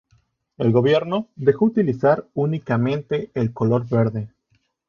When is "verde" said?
3.87-4.29